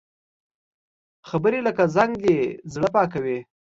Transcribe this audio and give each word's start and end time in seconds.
خبرې 1.29 1.59
لکه 1.67 1.83
زنګ 1.95 2.11
دي، 2.23 2.37
زړه 2.73 2.89
پاکوي 2.95 3.37